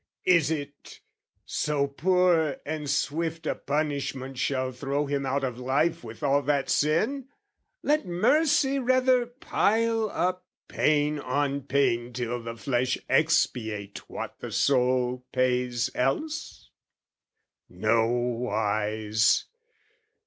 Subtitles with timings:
[0.25, 0.99] Is it
[1.45, 6.71] "So poor and swift a punishment "Shall throw him out of life with all that
[6.71, 7.27] sin?
[7.83, 15.23] "Let mercy rather pile up pain on pain "Till the flesh expiate what the soul
[15.31, 16.71] pays else?"
[17.69, 19.45] Nowise!